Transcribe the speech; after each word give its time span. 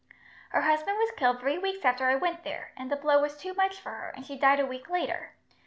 "Her 0.49 0.61
husband 0.63 0.97
was 0.97 1.11
killed 1.15 1.39
three 1.39 1.59
weeks 1.59 1.85
after 1.85 2.07
I 2.07 2.15
went 2.15 2.43
there, 2.43 2.71
and 2.75 2.91
the 2.91 2.95
blow 2.95 3.21
was 3.21 3.37
too 3.37 3.53
much 3.53 3.79
for 3.79 3.91
her, 3.91 4.09
and 4.15 4.25
she 4.25 4.35
died 4.35 4.59
a 4.59 4.65
week 4.65 4.89
later. 4.89 5.33